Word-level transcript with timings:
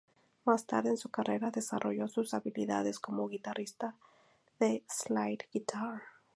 Más 0.45 0.65
tarde 0.65 0.89
en 0.89 0.97
su 0.97 1.11
carrera, 1.11 1.51
desarrolló 1.51 2.07
sus 2.07 2.33
habilidades 2.33 2.97
como 2.99 3.27
guitarrista 3.27 3.97
de 4.59 4.83
slide 4.89 5.47
guitar. 5.53 6.01